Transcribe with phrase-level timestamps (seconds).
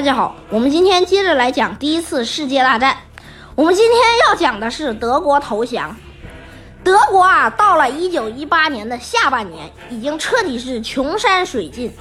[0.00, 2.96] 大家好，我们今天接着来讲第一次世界大战。
[3.54, 5.94] 我们今天要讲的是德国投降。
[6.82, 11.92] 德国啊，到了一九一八年的下半年，已经彻底是穷山水尽，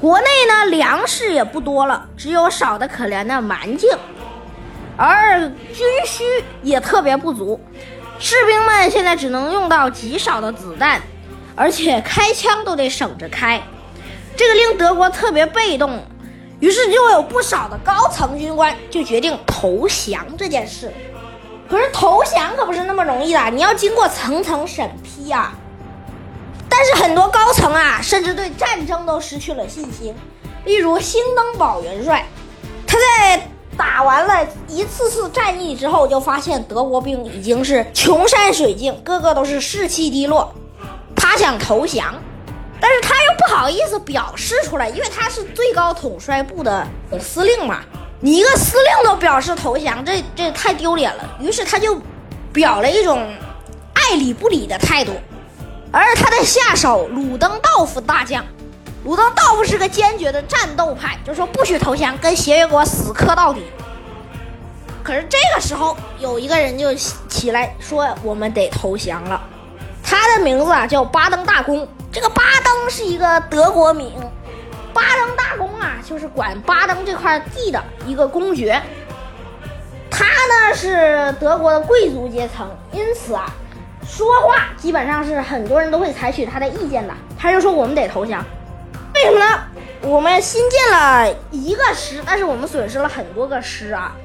[0.00, 3.88] 国内呢粮食也不多了，只有少的可怜的蛮劲，
[4.96, 6.24] 而军需
[6.64, 7.60] 也特别不足，
[8.18, 11.00] 士兵们现在只能用到极少的子弹，
[11.54, 13.62] 而且开枪都得省着开，
[14.36, 16.04] 这个令德国特别被动。
[16.60, 20.92] 于是就有不少的高层军官就决定投降这件事。
[21.68, 25.52] 可是投降可不是那么容易的，你要经过层层审批啊。
[26.68, 30.14] 但是很多高层啊，甚至对战争都失去了信心。
[30.64, 32.26] 例如兴登堡元帅，
[32.86, 40.52] 他在打完了一次次战役之后，就发现德国兵已经是穷山水尽，个个都是士气低落，
[41.16, 42.14] 他想投降。
[42.80, 47.80] 但是他又不好意思表示出来，因为他是最高统帅部的总司令嘛。
[48.20, 51.24] 你一个司令都表示投降，这这太丢脸了。
[51.40, 52.00] 于是他就
[52.52, 53.26] 表了一种
[53.94, 55.12] 爱理不理的态度。
[55.92, 58.44] 而他的下手鲁登道夫大将，
[59.04, 63.62] 鲁登道夫是个坚决的战斗派，就说不许投降，跟协约国死磕到底。
[65.02, 69.42] 可是这个时候有一个人就起来说：“我们得投降了。”
[70.10, 71.86] 他的名字啊叫巴登大公。
[72.10, 74.12] 这个巴登是一个德国名，
[74.92, 78.82] 巴登大公啊，就是管巴登这块地的一个公爵。
[80.10, 83.46] 他呢是德国的贵族阶层，因此啊，
[84.04, 87.14] 说话基本上是很多人都会采取他的意见的。
[87.38, 88.44] 他就说我们得投降，
[89.14, 89.60] 为什么呢？
[90.02, 94.16] 我们新建了一个师，但是我们损失了很多个师啊，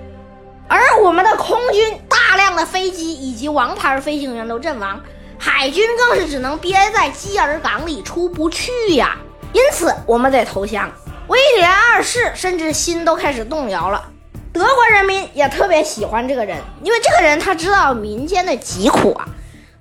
[0.67, 4.99] 而我们的空军大量的飞机以及王牌飞行员都阵亡。
[5.37, 9.17] 海军更是只能憋在基尔港里出不去呀，
[9.53, 10.91] 因此我们得投降。
[11.27, 14.09] 威廉二世甚至心都开始动摇了。
[14.53, 19.25] 德国人民也特别喜欢这个人，因为这个人他知道民间的疾苦啊，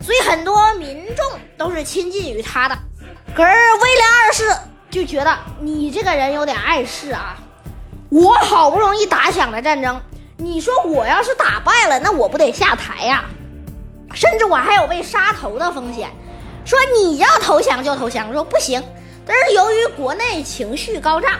[0.00, 1.24] 所以很多民众
[1.56, 2.76] 都是亲近于他的。
[3.34, 4.50] 可是威廉二世
[4.90, 7.36] 就觉得你这个人有点碍事啊，
[8.08, 10.00] 我好不容易打响了战争，
[10.36, 13.24] 你说我要是打败了，那我不得下台呀？
[14.14, 16.08] 甚至我还有被杀头的风险，
[16.64, 18.82] 说你要投降就投降，说不行。
[19.26, 21.32] 但是由于国内情绪高涨，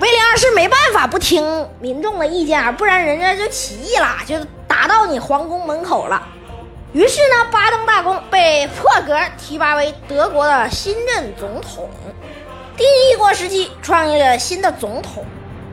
[0.00, 4.36] 威廉二世没办法不听民众的意见啊，不然人家就起义了，就
[4.66, 6.20] 打到你皇宫门口了。
[6.92, 11.88] 于是呢，巴登大公被破格提拔为德国的新任总统。
[12.76, 15.24] 第一国时期创立了新的总统，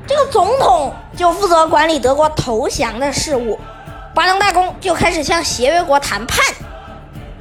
[0.08, 3.60] 这个总统就负责管理德国投降的事务。
[4.14, 6.44] 巴登大公就开始向协约国谈判，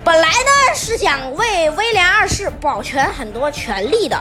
[0.05, 4.17] 本来呢是想为威廉二世保全很多权利的，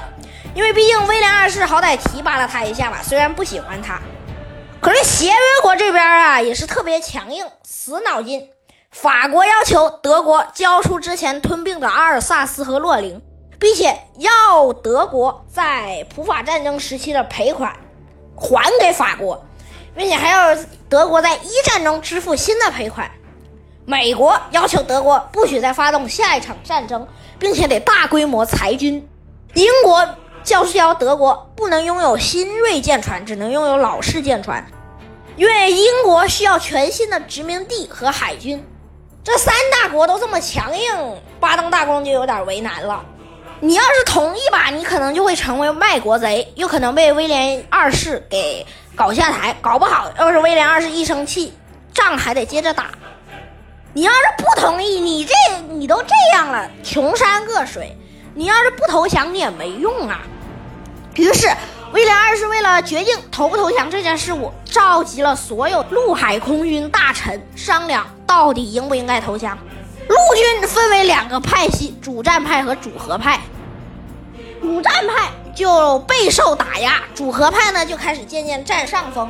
[0.55, 3.99] 因为毕竟威廉二世好歹提拔了他一下吧，虽然不喜欢他，
[4.81, 8.49] 可是协约国这边啊也是特别强硬，死脑筋。
[8.89, 13.21] 法国要求德国交出之前吞并的阿尔萨斯和洛林，
[13.59, 17.71] 并且要德国在普法战争时期的赔款
[18.35, 19.45] 还给法国。
[19.99, 23.11] 并且还要德国在一战中支付新的赔款，
[23.83, 27.05] 美国要求德国不许再发动下一场战争，
[27.37, 29.05] 并且得大规模裁军。
[29.55, 30.07] 英国
[30.41, 34.65] 叫嚣德国不能拥有新锐舰船，只能拥有老式舰船，
[35.35, 38.65] 因为英国需要全新的殖民地和海军。
[39.21, 43.03] 这三大国都这么强硬，巴登大公就有点为难了。
[43.61, 49.53] 你要是同意吧，你可能就会成为卖国贼，又可能被威廉二世给搞下台。
[49.61, 51.53] 搞不好，要是威廉二世一生气，
[51.93, 52.91] 仗还得接着打。
[53.91, 55.33] 你要是不同意，你这
[55.67, 57.97] 你都这样了，穷山恶水，
[58.33, 60.21] 你要是不投降，你也没用啊。
[61.15, 61.49] 于是，
[61.91, 69.57] 威廉二世为了决定投不投降这件事务，召集了所有陆海空军大臣商量，到底应不应该投降。
[70.09, 73.39] 陆军分为两个派系，主战派和主和派。
[74.59, 79.29] 主战派就备受打压，主和派呢就开始渐渐占上风。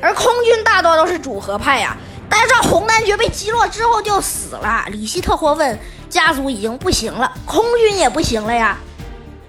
[0.00, 1.94] 而空军大多都是主和派呀。
[2.26, 5.78] 但是，红男爵被击落之后就死了，里希特霍芬
[6.08, 8.78] 家族已经不行了，空军也不行了呀。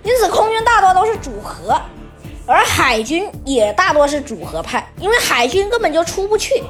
[0.04, 1.82] 因此，空军大多都是主和，
[2.46, 6.62] 而海军也大多是主和派，因为海军根本就出不去。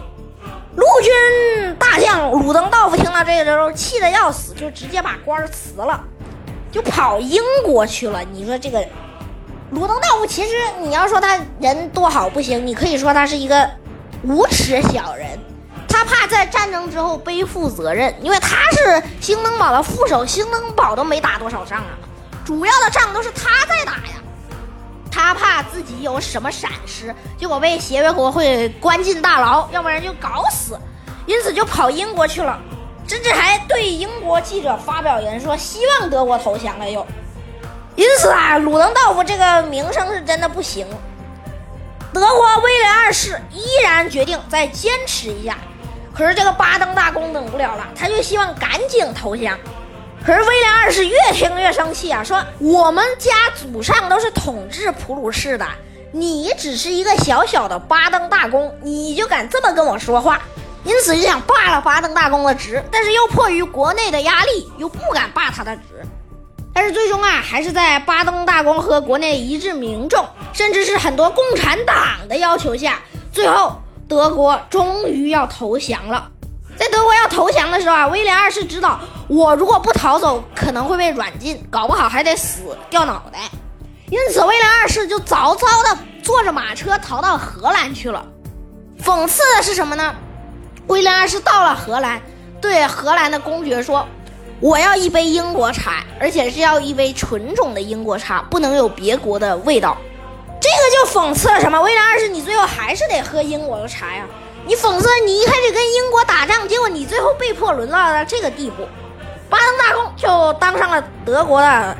[0.76, 6.04] 陆军大将鲁登道夫听到这个时候，气得要死，就直接把官辞了，
[6.72, 8.22] 就跑英国去了。
[8.34, 8.86] 你说这个
[9.72, 13.70] 鲁登道夫，其实你要说他人多好不行，你可以说他是一个
[14.24, 15.40] 无耻小人。
[15.88, 21.96] 他怕在战争之后背负责任，因为他是兴登堡的副手，兴登堡都没打多少仗啊，
[22.44, 24.15] 主要的仗都是他在打呀。
[25.16, 25.96] 他怕自己。
[26.02, 30.78] 有什么闪失，结果被协约国会关进大牢，要不然就搞死，
[31.26, 32.60] 因此就跑英国去了，
[33.08, 37.04] 甚至还对英国记者发表言说希望德国投降了又。
[37.96, 40.86] 因此啊，鲁登道夫这个名声是真的不行。
[42.14, 45.58] 德国威廉二世依然决定再坚持一下，
[46.14, 49.58] 可是这个巴登大公等不了了，他就希望赶紧投降。
[50.26, 55.68] 可是威廉二世越听越生气啊，说我们家祖上都是统治普鲁士的，
[56.12, 60.42] 你只是一个小小的巴登大公，你就敢这么跟我说话？
[60.84, 66.04] 因此就想罢了巴登大公的职，但是又迫于国内的压力，又不敢罢他的职。
[66.74, 73.00] 但是最终啊，还是在巴登大公和国内一致民众，甚至是很多共产党的要求下，
[73.32, 73.80] 最后
[74.10, 76.32] 德国终于要投降了。
[76.78, 83.40] 在德国要投降的时候啊，威廉二世知道，我如果不逃走，可能会被软禁，搞不好还得死掉脑袋。
[84.10, 88.26] 因此，威廉二世就早早的坐着马车逃到荷兰去了。
[89.04, 90.14] 讽刺的是什么呢？
[90.88, 92.22] 威廉二世到了荷兰，
[92.62, 94.08] 对荷兰的公爵说。
[94.62, 99.98] 我要一杯英国茶，而且是要一杯纯种的英国茶，不能有别国的味道。
[100.62, 101.80] 这个就讽刺了什么？
[101.82, 104.26] 威廉二世，你最后还是得喝英国的茶呀！
[104.66, 106.15] 你讽刺你一开始跟英国，
[107.66, 108.88] 迫沦落到这个地步。
[109.50, 111.98] 巴登大公就当上了德国的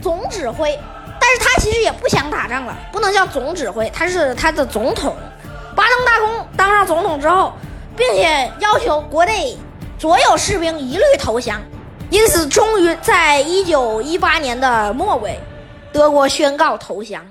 [0.00, 0.78] 总指挥，
[1.20, 5.14] 但是他其实也不想打仗了，不能叫总指挥，他是他的总统。
[5.76, 7.52] 巴登大公当上总统之后，
[7.94, 9.54] 并且要求国内
[9.98, 11.60] 所有士兵一律投降。
[12.08, 15.38] 因此，终于在一九一八年的末尾，
[15.92, 17.22] 德国宣告投降。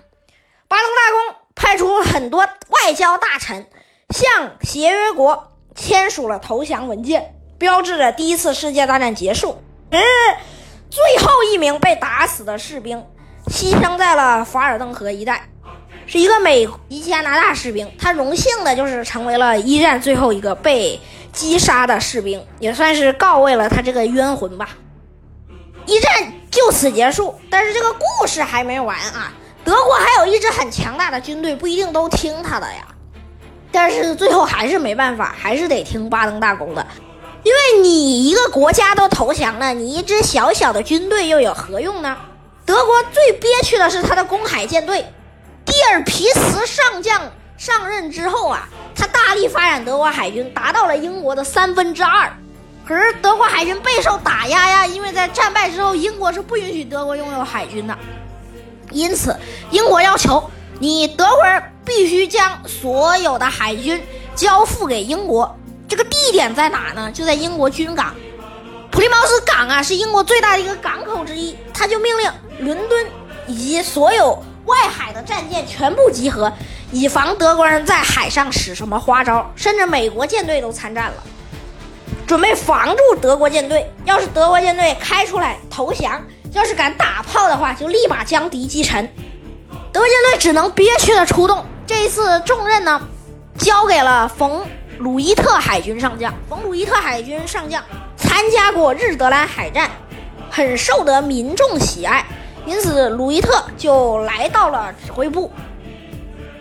[0.67, 3.67] 巴登大公派出很多外交大臣，
[4.09, 9.61] 向协约国签署了投降文件，标志着第一次世界大战结束。
[9.91, 10.01] 嗯，
[10.89, 13.05] 最后一名被打死的士兵
[13.51, 15.47] 牺牲在了法尔登河一带，
[16.07, 17.87] 是一个美一加拿大士兵。
[17.99, 20.99] 他荣幸的就是成为了一战最后一个被。
[21.31, 24.71] 击杀的士兵也算是告慰了他这个冤魂吧。
[25.85, 29.31] 一战就此结束，但是这个故事还没完啊！
[29.63, 32.85] 德国还有一支很强大的军队，不一定都听他的呀。
[33.71, 36.85] 但是最后还是没办法，还是得听巴登大公的，
[37.43, 42.15] 因为你一个国家都投降了，你一支小小的军队又有何用呢？
[42.65, 45.05] 德国最憋屈的是他的公海舰队，
[45.65, 48.69] 蒂尔皮茨上将上任之后啊。
[48.93, 52.31] 他大力发展德国海军，达到了英国的三分之二。
[52.85, 57.97] 可是德国海军备受打压呀，因为在战败之后，英国是不允许德国拥有海军的。
[58.91, 59.35] 因此，
[59.71, 63.99] 英国要求你德国人必须将所有的海军
[64.35, 65.57] 交付给英国。
[65.91, 67.11] 这个地点在哪呢？
[67.11, 68.15] 就在英国军港。
[68.89, 71.53] 普利茅斯港啊，是英国最大的一个港口之一。
[71.73, 73.05] 他就命令伦敦
[73.45, 74.41] 以及所有。
[74.67, 76.49] 外海的战舰全部集合，
[76.93, 79.51] 以防德国人在海上使什么花招。
[79.53, 81.23] 甚至美国舰队都参战了，
[82.25, 83.91] 准备防住德国舰队。
[84.05, 86.23] 要是德国舰队开出来投降，
[86.53, 89.05] 要是敢打炮的话，就立马将敌击沉。
[89.91, 91.65] 德国舰队只能憋屈的出动。
[91.85, 93.01] 这一次重任呢，
[93.57, 94.61] 交给了冯·
[95.01, 96.31] 鲁伊特海军上将。
[96.47, 97.83] 冯·鲁伊特海军上将
[98.15, 99.89] 参加过日德兰海战，
[100.49, 102.23] 很受得民众喜爱。
[102.67, 105.51] 因此，鲁伊特就来到了指挥部，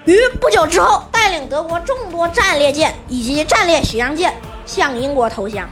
[0.06, 5.68] 于不久之后带领德国众多战列舰以及战列巡洋舰向英国投降。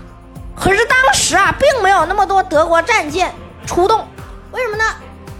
[0.54, 3.32] 可是当时啊，并没有那么多德国战舰
[3.64, 4.06] 出动，
[4.52, 4.84] 为什么呢？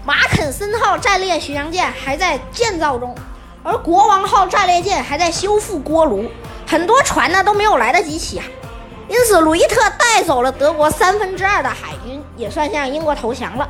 [0.03, 3.13] 马肯森号战列巡洋舰还在建造中，
[3.61, 6.25] 而国王号战列舰还在修复锅炉，
[6.69, 8.39] 很多船呢都没有来得及起。
[9.07, 13.67] 因此，鲁伊特带走了德国三分之二的海军，也算向英国投降了。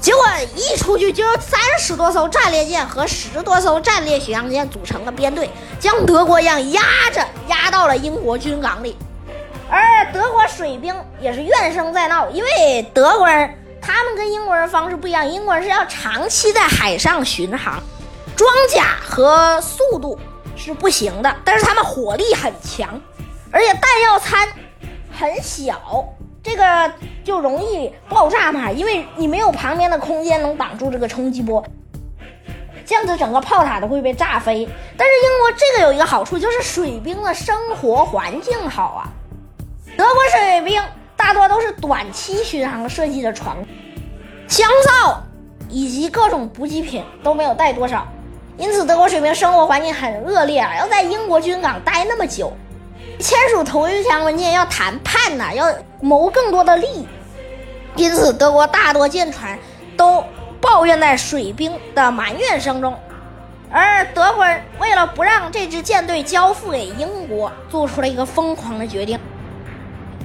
[0.00, 6.80] 结果一出去就有三十多艘战列舰和十多艘战列巡洋舰组成了编队，将德国样压
[7.12, 8.96] 着压到了英国军港里。
[9.68, 17.82] 而德国水兵也是怨声载道，因为德国人他们跟英国人方式不一样，英国人是要长期在海上巡航，
[18.36, 20.18] 装甲和速度
[20.60, 23.00] 是不行的，但是他们火力很强，
[23.50, 24.46] 而且弹药仓
[25.10, 26.04] 很小。
[26.42, 31.62] 这个就容易爆炸嘛，因为你没有旁边的空间能挡住这个冲击波，
[32.86, 34.66] 这样子整个炮塔都会被炸飞。
[34.96, 39.08] 但是英国这个有一个好处，就是水兵的生活环境好啊。
[39.96, 40.82] 德国水兵
[41.16, 43.56] 大多都是短期巡航设计的船，
[44.48, 45.22] 枪炮
[45.68, 48.06] 以及各种补给品都没有带多少，
[48.60, 52.52] 因此德国水兵生活环境很恶劣啊，要在英国军港待那么久。
[53.18, 55.66] 签署投降文件要谈判呐，要
[56.00, 57.08] 谋更多的利益，
[57.96, 59.58] 因此德国大多舰船
[59.96, 60.22] 都
[60.60, 62.94] 抱怨在水兵的埋怨声中。
[63.70, 69.18] 而德国人为了不让这支舰队交付给英国，做出了一个疯狂的决定：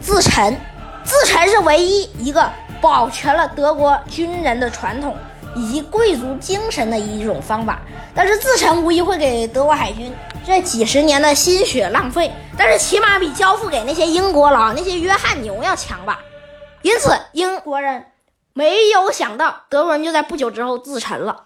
[0.01, 0.59] 自沉。
[1.05, 2.51] 自沉是唯一一个
[2.85, 5.17] 保全了德国军人的传统
[5.55, 7.79] 以及贵族精神的一种方法。
[8.13, 10.13] 但是自沉无疑会给德国海军
[10.45, 16.19] 这几十年的心血浪费，但是起码比交付给那些英国佬、那些约翰牛要强吧。
[16.83, 18.05] 因此，英国人
[18.53, 21.45] 没有想到，德国人就在不久之后自沉了。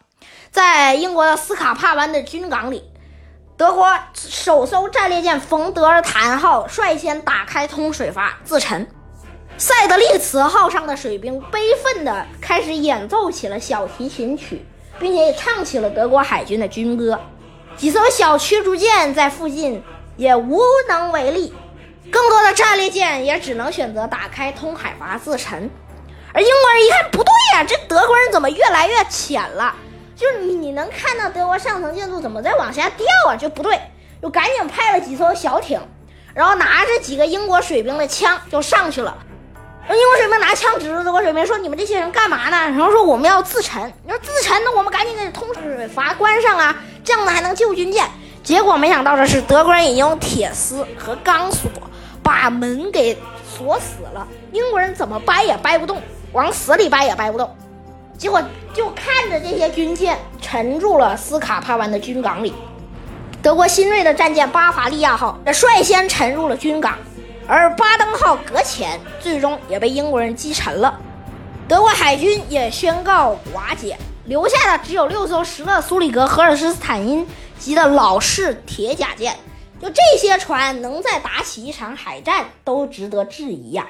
[0.52, 2.84] 在英国的斯卡帕湾的军港里，
[3.56, 8.86] 德国首艘战列舰冯德尔坦号率先打开通水阀自沉。
[9.60, 14.66] 塞德利茨号上的水兵悲愤地开始演奏起了小提琴曲，
[14.98, 17.20] 并且也唱起了德国海军的军歌。
[17.76, 19.84] 几艘小驱逐舰在附近
[20.16, 21.54] 也无能为力，
[22.10, 25.70] 更多的战列舰也只能选择打开通海阀自沉。
[26.34, 29.76] 而英国人一看不对呀，这德国人怎么越来越浅了？
[30.16, 33.36] 就是你，你能看到德国上层建筑怎么在往下掉啊？
[33.36, 33.78] 就不对，
[34.22, 35.82] 就赶紧派了几艘小艇，
[36.34, 39.18] 然后拿着几个英国水兵的枪就上去了。
[39.96, 48.06] 英国水兵拿枪指着德国水兵说：“你们这些人干嘛呢？”然后说：“我们要自沉。”你说自沉，那我们赶紧给通水阀关上啊，这样子还能救军舰。
[48.44, 51.70] 结果没想到的是，德国人已经用铁丝和钢索
[52.22, 54.28] 把门给锁死了。
[54.52, 56.00] 英国人怎么掰也掰不动，
[56.34, 57.50] 往死里掰也掰不动。
[58.18, 58.42] 结果
[58.74, 62.54] 就看着这些军舰沉入了斯卡帕湾的军港里，
[63.42, 66.98] 德国新锐的战舰巴伐利亚号率先沉入了军港，
[67.52, 71.02] 而巴登号搁浅，最终也被英国人击沉了。
[71.68, 77.26] 德国海军也宣告瓦解，留下的只有六艘施勒苏里格荷尔斯坦因
[77.58, 79.36] 级的老式铁甲舰。
[79.82, 83.88] 就这些船能再打起一场海战，都值得质疑呀。